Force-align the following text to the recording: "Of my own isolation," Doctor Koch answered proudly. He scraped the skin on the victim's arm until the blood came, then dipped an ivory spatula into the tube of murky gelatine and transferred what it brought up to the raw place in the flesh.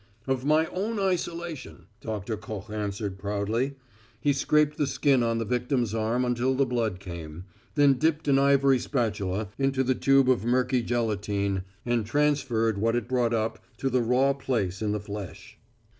"Of 0.25 0.43
my 0.43 0.65
own 0.65 0.97
isolation," 0.97 1.85
Doctor 1.99 2.35
Koch 2.35 2.71
answered 2.71 3.19
proudly. 3.19 3.75
He 4.19 4.33
scraped 4.33 4.79
the 4.79 4.87
skin 4.87 5.21
on 5.21 5.37
the 5.37 5.45
victim's 5.45 5.93
arm 5.93 6.25
until 6.25 6.55
the 6.55 6.65
blood 6.65 6.99
came, 6.99 7.43
then 7.75 7.93
dipped 7.99 8.27
an 8.27 8.39
ivory 8.39 8.79
spatula 8.79 9.49
into 9.59 9.83
the 9.83 9.93
tube 9.93 10.27
of 10.27 10.43
murky 10.43 10.81
gelatine 10.81 11.65
and 11.85 12.03
transferred 12.03 12.79
what 12.79 12.95
it 12.95 13.07
brought 13.07 13.31
up 13.35 13.63
to 13.77 13.91
the 13.91 14.01
raw 14.01 14.33
place 14.33 14.81
in 14.81 14.91
the 14.91 14.99
flesh. 14.99 15.59